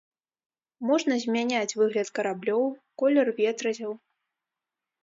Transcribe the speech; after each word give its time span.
Можна 0.91 1.13
змяняць 1.25 1.75
выгляд 1.83 2.07
караблёў, 2.17 2.63
колер 3.05 3.27
ветразяў. 3.43 3.91